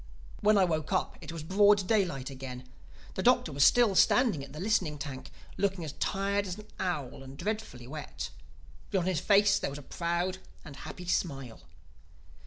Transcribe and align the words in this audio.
When 0.39 0.57
I 0.57 0.63
woke 0.65 0.91
up 0.91 1.15
it 1.21 1.31
was 1.31 1.43
broad 1.43 1.87
daylight 1.87 2.31
again. 2.31 2.67
The 3.13 3.21
Doctor 3.21 3.51
was 3.51 3.63
still 3.63 3.93
standing 3.93 4.43
at 4.43 4.51
the 4.51 4.59
listening 4.59 4.97
tank, 4.97 5.29
looking 5.57 5.83
as 5.85 5.91
tired 5.99 6.47
as 6.47 6.57
an 6.57 6.65
owl 6.79 7.21
and 7.21 7.37
dreadfully 7.37 7.85
wet. 7.85 8.31
But 8.89 8.97
on 8.97 9.05
his 9.05 9.19
face 9.19 9.59
there 9.59 9.69
was 9.69 9.77
a 9.77 9.83
proud 9.83 10.39
and 10.65 10.75
happy 10.77 11.05
smile. 11.05 11.59